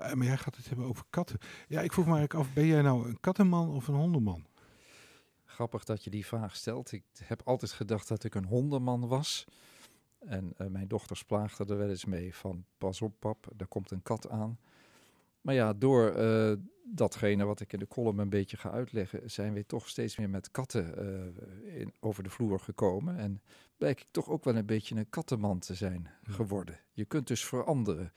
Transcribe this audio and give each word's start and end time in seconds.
Eh, 0.00 0.12
maar 0.12 0.26
jij 0.26 0.36
gaat 0.36 0.56
het 0.56 0.68
hebben 0.68 0.86
over 0.86 1.04
katten. 1.10 1.38
Ja, 1.68 1.80
ik 1.80 1.92
vroeg 1.92 2.06
me 2.06 2.16
eigenlijk 2.16 2.46
af, 2.46 2.54
ben 2.54 2.66
jij 2.66 2.82
nou 2.82 3.08
een 3.08 3.20
kattenman 3.20 3.70
of 3.70 3.88
een 3.88 3.94
hondenman? 3.94 4.46
Grappig 5.44 5.84
dat 5.84 6.04
je 6.04 6.10
die 6.10 6.26
vraag 6.26 6.56
stelt. 6.56 6.92
Ik 6.92 7.04
heb 7.24 7.42
altijd 7.44 7.72
gedacht 7.72 8.08
dat 8.08 8.24
ik 8.24 8.34
een 8.34 8.44
hondenman 8.44 9.08
was. 9.08 9.46
En 10.18 10.54
uh, 10.58 10.66
mijn 10.66 10.88
dochters 10.88 11.24
plaagden 11.24 11.68
er 11.68 11.78
wel 11.78 11.88
eens 11.88 12.04
mee 12.04 12.34
van, 12.34 12.64
pas 12.78 13.02
op 13.02 13.14
pap, 13.18 13.46
daar 13.56 13.68
komt 13.68 13.90
een 13.90 14.02
kat 14.02 14.28
aan. 14.28 14.58
Maar 15.40 15.54
ja, 15.54 15.72
door 15.72 16.16
uh, 16.16 16.52
datgene 16.84 17.44
wat 17.44 17.60
ik 17.60 17.72
in 17.72 17.78
de 17.78 17.88
column 17.88 18.18
een 18.18 18.28
beetje 18.28 18.56
ga 18.56 18.70
uitleggen, 18.70 19.30
zijn 19.30 19.52
we 19.52 19.66
toch 19.66 19.88
steeds 19.88 20.16
meer 20.16 20.30
met 20.30 20.50
katten 20.50 20.94
uh, 21.64 21.80
in, 21.80 21.92
over 22.00 22.22
de 22.22 22.30
vloer 22.30 22.60
gekomen. 22.60 23.18
En 23.18 23.42
blijk 23.76 24.00
ik 24.00 24.08
toch 24.10 24.28
ook 24.28 24.44
wel 24.44 24.56
een 24.56 24.66
beetje 24.66 24.96
een 24.96 25.10
kattenman 25.10 25.58
te 25.58 25.74
zijn 25.74 26.08
geworden. 26.22 26.78
Je 26.92 27.04
kunt 27.04 27.26
dus 27.26 27.44
veranderen. 27.44 28.12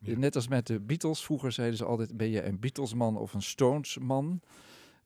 Ja. 0.00 0.18
Net 0.18 0.34
als 0.34 0.48
met 0.48 0.66
de 0.66 0.80
Beatles, 0.80 1.24
vroeger 1.24 1.52
zeiden 1.52 1.76
ze 1.76 1.84
altijd, 1.84 2.16
ben 2.16 2.30
je 2.30 2.42
een 2.42 2.60
Beatlesman 2.60 3.16
of 3.16 3.34
een 3.34 3.42
Stonesman? 3.42 4.40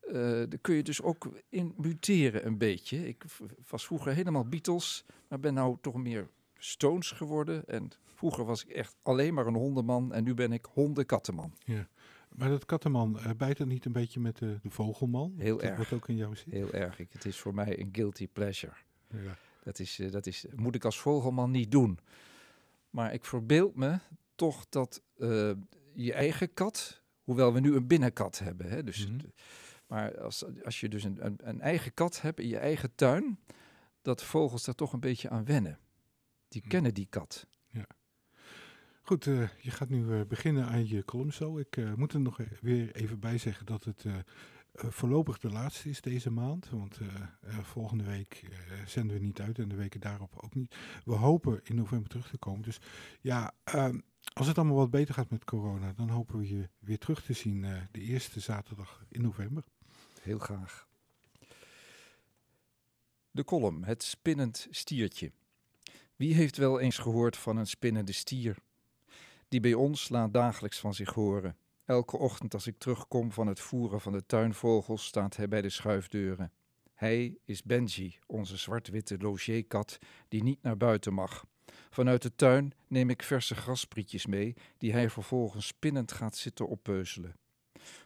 Uh, 0.09 0.15
daar 0.23 0.59
kun 0.61 0.75
je 0.75 0.83
dus 0.83 1.03
ook 1.03 1.29
in 1.49 1.75
muteren 1.77 2.47
een 2.47 2.59
beetje. 2.59 3.09
Ik 3.09 3.25
was 3.69 3.87
vroeger 3.87 4.13
helemaal 4.13 4.45
Beatles, 4.45 5.05
maar 5.29 5.41
ben 5.41 5.55
nou 5.55 5.77
toch 5.81 5.95
meer 5.95 6.29
Stones 6.59 7.11
geworden. 7.11 7.67
En 7.67 7.91
vroeger 8.05 8.45
was 8.45 8.65
ik 8.65 8.71
echt 8.71 8.97
alleen 9.03 9.35
maar 9.35 9.47
een 9.47 9.55
hondenman 9.55 10.13
en 10.13 10.25
nu 10.25 10.35
ben 10.35 10.53
ik 10.53 10.67
hondenkattenman. 10.73 11.55
Ja. 11.65 11.89
Maar 12.37 12.49
dat 12.49 12.65
kattenman, 12.65 13.19
uh, 13.19 13.31
bijt 13.37 13.59
het 13.59 13.69
niet 13.69 13.85
een 13.85 13.93
beetje 13.93 14.21
met 14.21 14.39
de, 14.39 14.59
de 14.63 14.71
vogelman? 14.71 15.35
Heel 15.37 15.57
dat 15.57 15.67
erg. 15.67 15.77
Wat 15.77 15.93
ook 15.93 16.09
in 16.09 16.17
jou 16.17 16.37
zit? 16.37 16.53
Heel 16.53 16.73
erg. 16.73 16.99
Ik, 16.99 17.09
het 17.13 17.25
is 17.25 17.39
voor 17.39 17.55
mij 17.55 17.81
een 17.81 17.89
guilty 17.93 18.29
pleasure. 18.29 18.73
Ja. 19.09 19.37
Dat, 19.63 19.79
is, 19.79 19.99
uh, 19.99 20.11
dat 20.11 20.27
is, 20.27 20.47
moet 20.55 20.75
ik 20.75 20.85
als 20.85 21.01
vogelman 21.01 21.51
niet 21.51 21.71
doen. 21.71 21.99
Maar 22.91 23.13
ik 23.13 23.25
verbeeld 23.25 23.75
me 23.77 23.99
toch 24.41 24.67
dat 24.69 25.03
uh, 25.17 25.51
je 25.95 26.13
eigen 26.13 26.55
kat, 26.55 27.03
hoewel 27.23 27.53
we 27.53 27.61
nu 27.61 27.75
een 27.75 27.87
binnenkat 27.87 28.39
hebben, 28.39 28.69
hè, 28.69 28.85
dus, 28.85 29.07
Mhm. 29.07 29.19
maar 29.87 30.21
als, 30.21 30.45
als 30.65 30.81
je 30.81 30.89
dus 30.89 31.05
een, 31.05 31.27
een, 31.27 31.39
een 31.43 31.61
eigen 31.61 31.95
kat 31.95 32.21
hebt 32.21 32.41
in 32.41 32.49
je 32.49 32.59
eigen 32.59 32.95
tuin, 32.95 33.39
dat 34.03 34.23
vogels 34.23 34.65
daar 34.65 34.75
toch 34.75 34.93
een 34.93 35.01
beetje 35.01 35.29
aan 35.31 35.45
wennen. 35.45 35.79
Die 36.49 36.61
Mhm. 36.61 36.71
kennen 36.71 36.95
die 36.95 37.07
kat. 37.11 37.47
Goed, 39.03 39.27
uh, 39.27 39.49
je 39.61 39.71
gaat 39.71 39.89
nu 39.89 40.05
uh, 40.05 40.21
beginnen 40.29 40.67
aan 40.67 40.89
je 40.89 41.05
column 41.05 41.33
zo. 41.33 41.59
Ik 41.59 41.77
uh, 41.77 41.95
moet 41.95 42.13
er 42.13 42.21
nog 42.21 42.41
e 42.41 42.45
weer 42.61 42.95
even 42.95 43.19
bij 43.21 43.39
zeggen 43.39 43.67
dat 43.67 43.85
het 43.85 44.05
voorlopig 44.75 45.39
de 45.39 45.51
laatste 45.51 45.89
is 45.89 46.01
deze 46.01 46.31
maand. 46.31 46.71
Want 46.71 46.99
volgende 47.63 48.05
week 48.05 48.45
zenden 48.87 49.17
we 49.17 49.23
niet 49.23 49.41
uit 49.41 49.59
en 49.59 49.69
de 49.69 49.75
weken 49.75 50.01
daarop 50.01 50.33
ook 50.37 50.55
niet. 50.55 50.75
We 51.05 51.15
hopen 51.15 51.61
in 51.65 51.77
november 51.77 52.09
terug 52.09 52.29
te 52.31 52.39
komen. 52.39 52.63
Dus 52.63 52.79
ja, 53.21 53.53
ehm, 53.65 53.99
als 54.33 54.47
het 54.47 54.59
allemaal 54.59 54.77
wat 54.77 54.91
beter 54.91 55.15
gaat 55.15 55.31
met 55.31 55.45
corona, 55.45 55.93
dan 55.93 56.09
hopen 56.09 56.39
we 56.39 56.49
je 56.49 56.69
weer 56.79 56.99
terug 56.99 57.23
te 57.23 57.33
zien 57.33 57.61
de 57.91 58.01
eerste 58.01 58.41
zaterdag 58.41 59.05
in 59.09 59.23
november. 59.23 59.65
Heel 60.21 60.39
graag. 60.39 60.89
De 63.31 63.45
column, 63.45 63.85
het 63.85 64.03
spinnend 64.03 64.67
stiertje. 64.71 65.33
Wie 66.17 66.35
heeft 66.35 66.57
wel 66.57 66.81
eens 66.81 66.99
gehoord 66.99 67.37
van 67.37 67.57
een 67.57 67.67
spinnende 67.67 68.13
stier? 68.13 68.57
Die 69.49 69.61
bij 69.61 69.75
ons 69.75 70.09
laat 70.09 70.33
dagelijks 70.33 70.79
van 70.79 70.95
zich 70.95 71.15
horen. 71.15 71.57
Elke 71.85 72.17
ochtend 72.17 72.55
als 72.55 72.67
ik 72.67 72.79
terugkom 72.79 73.33
van 73.33 73.47
het 73.47 73.61
voeren 73.61 74.01
van 74.01 74.13
de 74.13 74.27
tuinvogels 74.27 75.05
staat 75.05 75.37
hij 75.37 75.49
bij 75.49 75.63
de 75.63 75.71
schuifdeuren. 75.71 76.53
Hij 77.01 77.39
is 77.45 77.63
Benji, 77.63 78.19
onze 78.27 78.57
zwart-witte 78.57 79.19
logeerkat 79.19 79.99
die 80.29 80.43
niet 80.43 80.63
naar 80.63 80.77
buiten 80.77 81.15
mag. 81.15 81.47
Vanuit 81.91 82.23
de 82.23 82.35
tuin 82.35 82.73
neem 82.89 83.11
ik 83.11 83.23
verse 83.23 83.55
grasprietjes 83.55 84.27
mee, 84.27 84.55
die 84.79 84.93
hij 84.93 85.11
vervolgens 85.11 85.67
spinnend 85.67 86.13
gaat 86.13 86.37
zitten 86.37 86.69
oppeuzelen. 86.69 87.37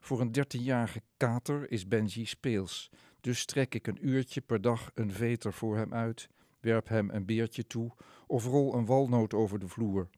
Voor 0.00 0.20
een 0.20 0.32
dertienjarige 0.32 1.02
kater 1.16 1.70
is 1.70 1.88
Benji 1.88 2.26
speels, 2.26 2.90
dus 3.20 3.44
trek 3.44 3.74
ik 3.74 3.86
een 3.86 4.08
uurtje 4.08 4.40
per 4.40 4.60
dag 4.60 4.90
een 4.94 5.12
veter 5.12 5.52
voor 5.52 5.76
hem 5.76 5.94
uit, 5.94 6.28
werp 6.60 6.88
hem 6.88 7.10
een 7.10 7.26
beertje 7.26 7.66
toe 7.66 7.92
of 8.26 8.44
rol 8.44 8.74
een 8.74 8.86
walnoot 8.86 9.34
over 9.34 9.58
de 9.58 9.68
vloer. 9.68 10.08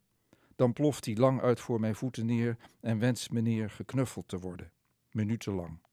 Dan 0.57 0.73
ploft 0.73 1.05
hij 1.05 1.17
lang 1.17 1.41
uit 1.41 1.61
voor 1.61 1.81
mijn 1.81 1.95
voeten 1.95 2.27
neer 2.27 2.57
en 2.81 2.99
wenst 2.99 3.31
meneer 3.31 3.71
geknuffeld 3.71 4.29
te 4.29 4.39
worden. 4.39 4.73
Minutenlang. 5.11 5.86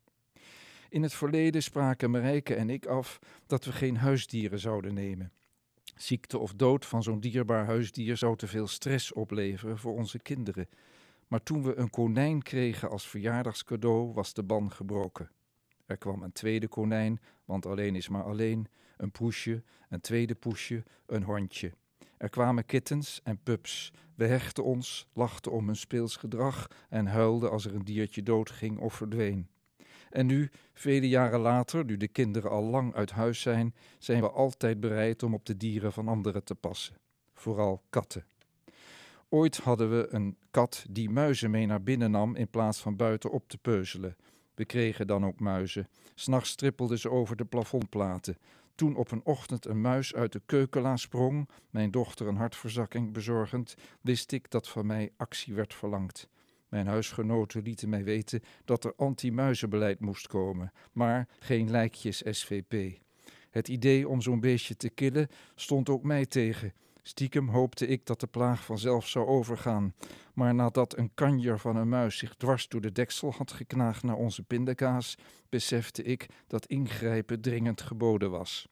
In 0.93 1.03
het 1.03 1.13
verleden 1.13 1.63
spraken 1.63 2.11
Marijke 2.11 2.55
en 2.55 2.69
ik 2.69 2.85
af 2.85 3.19
dat 3.47 3.65
we 3.65 3.71
geen 3.71 3.97
huisdieren 3.97 4.59
zouden 4.59 4.93
nemen. 4.93 5.31
Ziekte 5.95 6.37
of 6.37 6.53
dood 6.53 6.85
van 6.85 7.03
zo'n 7.03 7.19
dierbaar 7.19 7.65
huisdier 7.65 8.17
zou 8.17 8.37
te 8.37 8.47
veel 8.47 8.67
stress 8.67 9.13
opleveren 9.13 9.77
voor 9.77 9.93
onze 9.93 10.19
kinderen. 10.19 10.69
Maar 11.27 11.43
toen 11.43 11.63
we 11.63 11.75
een 11.75 11.89
konijn 11.89 12.41
kregen 12.41 12.89
als 12.89 13.07
verjaardagscadeau, 13.07 14.13
was 14.13 14.33
de 14.33 14.43
ban 14.43 14.71
gebroken. 14.71 15.29
Er 15.85 15.97
kwam 15.97 16.23
een 16.23 16.31
tweede 16.31 16.67
konijn, 16.67 17.19
want 17.45 17.65
alleen 17.65 17.95
is 17.95 18.09
maar 18.09 18.23
alleen, 18.23 18.67
een 18.97 19.11
poesje, 19.11 19.63
een 19.89 20.01
tweede 20.01 20.35
poesje, 20.35 20.83
een 21.05 21.23
hondje. 21.23 21.71
Er 22.17 22.29
kwamen 22.29 22.65
kittens 22.65 23.19
en 23.23 23.39
pups. 23.43 23.93
We 24.15 24.25
hechten 24.25 24.63
ons, 24.63 25.07
lachten 25.13 25.51
om 25.51 25.65
hun 25.65 25.75
speels 25.75 26.15
gedrag 26.15 26.67
en 26.89 27.05
huilden 27.05 27.51
als 27.51 27.65
er 27.65 27.75
een 27.75 27.85
diertje 27.85 28.23
doodging 28.23 28.79
of 28.79 28.93
verdween. 28.93 29.47
En 30.13 30.25
nu, 30.25 30.49
vele 30.73 31.09
jaren 31.09 31.39
later, 31.39 31.85
nu 31.85 31.97
de 31.97 32.07
kinderen 32.07 32.49
al 32.49 32.63
lang 32.63 32.95
uit 32.95 33.11
huis 33.11 33.41
zijn, 33.41 33.75
zijn 33.99 34.21
we 34.21 34.29
altijd 34.29 34.79
bereid 34.79 35.23
om 35.23 35.33
op 35.33 35.45
de 35.45 35.57
dieren 35.57 35.93
van 35.93 36.07
anderen 36.07 36.43
te 36.43 36.55
passen. 36.55 36.95
Vooral 37.33 37.81
katten. 37.89 38.25
Ooit 39.29 39.57
hadden 39.57 39.89
we 39.89 40.07
een 40.09 40.37
kat 40.51 40.85
die 40.89 41.09
muizen 41.09 41.51
mee 41.51 41.65
naar 41.65 41.83
binnen 41.83 42.11
nam 42.11 42.35
in 42.35 42.47
plaats 42.47 42.79
van 42.79 42.95
buiten 42.95 43.31
op 43.31 43.47
te 43.47 43.57
peuzelen. 43.57 44.15
We 44.55 44.65
kregen 44.65 45.07
dan 45.07 45.25
ook 45.25 45.39
muizen. 45.39 45.87
S'nachts 46.15 46.55
trippelden 46.55 46.99
ze 46.99 47.09
over 47.09 47.35
de 47.35 47.45
plafondplaten. 47.45 48.37
Toen 48.75 48.95
op 48.95 49.11
een 49.11 49.25
ochtend 49.25 49.65
een 49.65 49.81
muis 49.81 50.15
uit 50.15 50.31
de 50.31 50.41
keukenla 50.45 50.97
sprong, 50.97 51.49
mijn 51.69 51.91
dochter 51.91 52.27
een 52.27 52.35
hartverzakking 52.35 53.13
bezorgend, 53.13 53.75
wist 54.01 54.31
ik 54.31 54.51
dat 54.51 54.69
van 54.69 54.85
mij 54.85 55.11
actie 55.17 55.53
werd 55.53 55.73
verlangd. 55.73 56.27
Mijn 56.73 56.87
huisgenoten 56.87 57.61
lieten 57.61 57.89
mij 57.89 58.03
weten 58.03 58.41
dat 58.65 58.83
er 58.83 58.93
anti-muizenbeleid 58.95 59.99
moest 59.99 60.27
komen, 60.27 60.71
maar 60.91 61.27
geen 61.39 61.69
lijkjes 61.69 62.23
SVP. 62.29 62.99
Het 63.49 63.67
idee 63.67 64.07
om 64.07 64.21
zo'n 64.21 64.39
beestje 64.39 64.77
te 64.77 64.89
killen 64.89 65.27
stond 65.55 65.89
ook 65.89 66.03
mij 66.03 66.25
tegen. 66.25 66.73
Stiekem 67.01 67.49
hoopte 67.49 67.87
ik 67.87 68.05
dat 68.05 68.19
de 68.19 68.27
plaag 68.27 68.65
vanzelf 68.65 69.07
zou 69.07 69.27
overgaan. 69.27 69.93
Maar 70.33 70.55
nadat 70.55 70.97
een 70.97 71.11
kanjer 71.13 71.59
van 71.59 71.75
een 71.75 71.89
muis 71.89 72.17
zich 72.17 72.35
dwars 72.35 72.67
door 72.67 72.81
de 72.81 72.91
deksel 72.91 73.33
had 73.33 73.51
geknaagd 73.51 74.03
naar 74.03 74.15
onze 74.15 74.43
pindakaas, 74.43 75.17
besefte 75.49 76.03
ik 76.03 76.25
dat 76.47 76.65
ingrijpen 76.65 77.41
dringend 77.41 77.81
geboden 77.81 78.31
was. 78.31 78.67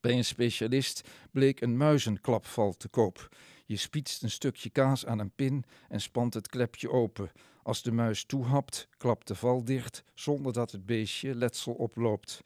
Bij 0.00 0.12
een 0.12 0.24
specialist 0.24 1.08
bleek 1.30 1.60
een 1.60 1.76
muizenklapval 1.76 2.72
te 2.72 2.88
koop. 2.88 3.28
Je 3.66 3.76
spietst 3.76 4.22
een 4.22 4.30
stukje 4.30 4.70
kaas 4.70 5.06
aan 5.06 5.18
een 5.18 5.34
pin 5.34 5.64
en 5.88 6.00
spant 6.00 6.34
het 6.34 6.48
klepje 6.48 6.90
open. 6.90 7.30
Als 7.62 7.82
de 7.82 7.92
muis 7.92 8.24
toehapt, 8.24 8.88
klapt 8.96 9.26
de 9.26 9.34
val 9.34 9.64
dicht 9.64 10.04
zonder 10.14 10.52
dat 10.52 10.72
het 10.72 10.86
beestje 10.86 11.34
letsel 11.34 11.72
oploopt. 11.72 12.42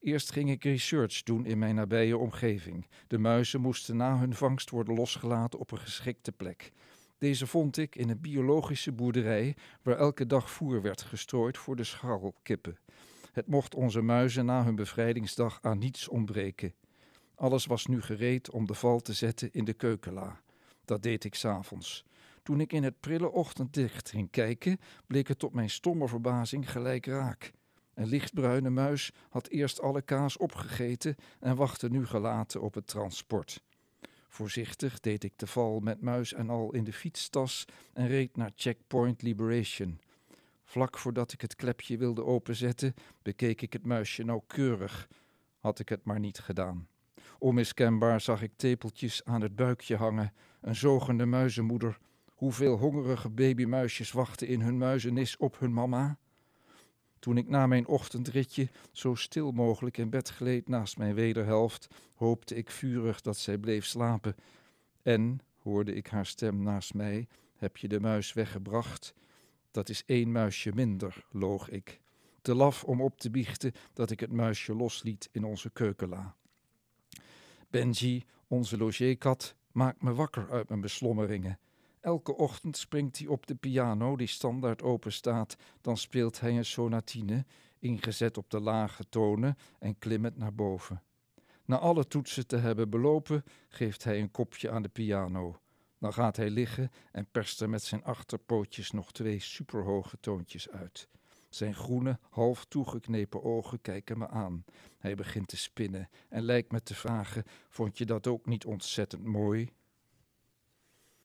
Eerst 0.00 0.32
ging 0.32 0.50
ik 0.50 0.64
research 0.64 1.22
doen 1.22 1.46
in 1.46 1.58
mijn 1.58 1.74
nabije 1.74 2.16
omgeving. 2.16 2.86
De 3.06 3.18
muizen 3.18 3.60
moesten 3.60 3.96
na 3.96 4.18
hun 4.18 4.34
vangst 4.34 4.70
worden 4.70 4.94
losgelaten 4.94 5.58
op 5.58 5.70
een 5.70 5.78
geschikte 5.78 6.32
plek. 6.32 6.72
Deze 7.18 7.46
vond 7.46 7.76
ik 7.76 7.96
in 7.96 8.08
een 8.08 8.20
biologische 8.20 8.92
boerderij 8.92 9.56
waar 9.82 9.96
elke 9.96 10.26
dag 10.26 10.50
voer 10.50 10.82
werd 10.82 11.02
gestrooid 11.02 11.58
voor 11.58 11.76
de 11.76 11.84
scharrelkippen. 11.84 12.78
Het 13.36 13.46
mocht 13.46 13.74
onze 13.74 14.00
muizen 14.00 14.44
na 14.44 14.64
hun 14.64 14.74
bevrijdingsdag 14.74 15.58
aan 15.62 15.78
niets 15.78 16.08
ontbreken. 16.08 16.74
Alles 17.34 17.66
was 17.66 17.86
nu 17.86 18.02
gereed 18.02 18.50
om 18.50 18.66
de 18.66 18.74
val 18.74 19.00
te 19.00 19.12
zetten 19.12 19.52
in 19.52 19.64
de 19.64 19.72
keukenla. 19.72 20.40
Dat 20.84 21.02
deed 21.02 21.24
ik 21.24 21.34
s'avonds. 21.34 22.04
Toen 22.42 22.60
ik 22.60 22.72
in 22.72 22.82
het 22.82 23.00
prille 23.00 23.30
ochtendlicht 23.30 24.10
ging 24.10 24.30
kijken, 24.30 24.78
bleek 25.06 25.28
het 25.28 25.38
tot 25.38 25.52
mijn 25.52 25.70
stomme 25.70 26.08
verbazing 26.08 26.70
gelijk 26.70 27.06
raak. 27.06 27.52
Een 27.94 28.06
lichtbruine 28.06 28.70
muis 28.70 29.12
had 29.28 29.48
eerst 29.48 29.80
alle 29.80 30.02
kaas 30.02 30.36
opgegeten 30.36 31.16
en 31.40 31.56
wachtte 31.56 31.88
nu 31.88 32.06
gelaten 32.06 32.60
op 32.60 32.74
het 32.74 32.86
transport. 32.86 33.62
Voorzichtig 34.28 35.00
deed 35.00 35.24
ik 35.24 35.32
de 35.36 35.46
val 35.46 35.80
met 35.80 36.00
muis 36.00 36.32
en 36.32 36.50
al 36.50 36.72
in 36.72 36.84
de 36.84 36.92
fietstas 36.92 37.64
en 37.92 38.06
reed 38.06 38.36
naar 38.36 38.52
Checkpoint 38.54 39.22
Liberation. 39.22 40.00
Vlak 40.68 40.98
voordat 40.98 41.32
ik 41.32 41.40
het 41.40 41.56
klepje 41.56 41.96
wilde 41.96 42.24
openzetten, 42.24 42.94
bekeek 43.22 43.62
ik 43.62 43.72
het 43.72 43.86
muisje 43.86 44.22
nauwkeurig. 44.22 45.08
Had 45.58 45.78
ik 45.78 45.88
het 45.88 46.04
maar 46.04 46.20
niet 46.20 46.38
gedaan. 46.38 46.88
Onmiskenbaar 47.38 48.20
zag 48.20 48.42
ik 48.42 48.52
tepeltjes 48.56 49.24
aan 49.24 49.40
het 49.40 49.56
buikje 49.56 49.96
hangen, 49.96 50.32
een 50.60 50.76
zogende 50.76 51.26
muizenmoeder. 51.26 51.98
Hoeveel 52.34 52.76
hongerige 52.76 53.28
babymuisjes 53.28 54.12
wachten 54.12 54.46
in 54.46 54.60
hun 54.60 54.78
muizenis 54.78 55.36
op 55.36 55.58
hun 55.58 55.72
mama? 55.72 56.18
Toen 57.18 57.36
ik 57.36 57.48
na 57.48 57.66
mijn 57.66 57.86
ochtendritje 57.86 58.68
zo 58.92 59.14
stil 59.14 59.52
mogelijk 59.52 59.96
in 59.96 60.10
bed 60.10 60.30
gleed 60.30 60.68
naast 60.68 60.98
mijn 60.98 61.14
wederhelft, 61.14 61.88
hoopte 62.14 62.54
ik 62.54 62.70
vurig 62.70 63.20
dat 63.20 63.36
zij 63.36 63.58
bleef 63.58 63.84
slapen. 63.84 64.34
En, 65.02 65.40
hoorde 65.62 65.94
ik 65.94 66.06
haar 66.06 66.26
stem 66.26 66.62
naast 66.62 66.94
mij, 66.94 67.26
heb 67.56 67.76
je 67.76 67.88
de 67.88 68.00
muis 68.00 68.32
weggebracht? 68.32 69.14
Dat 69.76 69.88
is 69.88 70.04
één 70.06 70.32
muisje 70.32 70.72
minder, 70.74 71.24
loog 71.30 71.68
ik. 71.68 72.00
Te 72.42 72.54
laf 72.54 72.84
om 72.84 73.00
op 73.00 73.18
te 73.18 73.30
biechten 73.30 73.72
dat 73.92 74.10
ik 74.10 74.20
het 74.20 74.32
muisje 74.32 74.74
losliet 74.74 75.28
in 75.32 75.44
onze 75.44 75.70
keukenla. 75.70 76.36
Benji, 77.70 78.24
onze 78.46 78.76
logeerkat, 78.76 79.54
maakt 79.72 80.02
me 80.02 80.14
wakker 80.14 80.50
uit 80.50 80.68
mijn 80.68 80.80
beslommeringen. 80.80 81.58
Elke 82.00 82.36
ochtend 82.36 82.76
springt 82.76 83.18
hij 83.18 83.26
op 83.26 83.46
de 83.46 83.54
piano 83.54 84.16
die 84.16 84.26
standaard 84.26 84.82
open 84.82 85.12
staat. 85.12 85.56
Dan 85.80 85.96
speelt 85.96 86.40
hij 86.40 86.56
een 86.56 86.64
sonatine, 86.64 87.44
ingezet 87.78 88.38
op 88.38 88.50
de 88.50 88.60
lage 88.60 89.04
tonen 89.08 89.56
en 89.78 89.98
klimmend 89.98 90.36
naar 90.36 90.54
boven. 90.54 91.02
Na 91.64 91.78
alle 91.78 92.06
toetsen 92.06 92.46
te 92.46 92.56
hebben 92.56 92.90
belopen, 92.90 93.44
geeft 93.68 94.04
hij 94.04 94.20
een 94.20 94.30
kopje 94.30 94.70
aan 94.70 94.82
de 94.82 94.88
piano. 94.88 95.60
Dan 96.06 96.14
gaat 96.14 96.36
hij 96.36 96.50
liggen 96.50 96.90
en 97.12 97.26
perst 97.30 97.60
er 97.60 97.68
met 97.68 97.82
zijn 97.82 98.04
achterpootjes 98.04 98.90
nog 98.90 99.12
twee 99.12 99.40
superhoge 99.40 100.16
toontjes 100.20 100.70
uit. 100.70 101.08
Zijn 101.48 101.74
groene, 101.74 102.18
half 102.30 102.64
toegeknepen 102.64 103.42
ogen 103.42 103.80
kijken 103.80 104.18
me 104.18 104.28
aan. 104.28 104.64
Hij 104.98 105.14
begint 105.14 105.48
te 105.48 105.56
spinnen 105.56 106.08
en 106.28 106.42
lijkt 106.42 106.72
me 106.72 106.82
te 106.82 106.94
vragen: 106.94 107.44
Vond 107.68 107.98
je 107.98 108.04
dat 108.04 108.26
ook 108.26 108.46
niet 108.46 108.64
ontzettend 108.64 109.24
mooi? 109.24 109.72